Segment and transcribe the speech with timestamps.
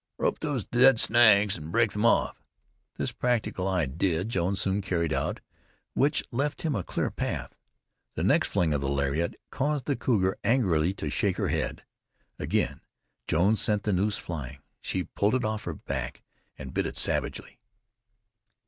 [0.17, 2.41] "Rope those dead snags an' break them off."
[2.97, 5.41] This practical idea Jones soon carried out,
[5.93, 7.55] which left him a clear path.
[8.15, 11.85] The next fling of the lariat caused the cougar angrily to shake her head.
[12.39, 12.81] Again
[13.27, 14.61] Jones sent the noose flying.
[14.81, 16.23] She pulled it off her back
[16.57, 17.59] and bit it savagely.